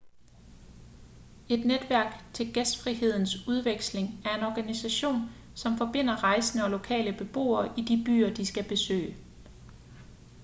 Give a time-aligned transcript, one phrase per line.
[1.49, 5.21] et netværk til gæstfrihedsudveksling er en organisation
[5.55, 9.17] som forbinder rejsende og lokale beboere i de byer de skal besøge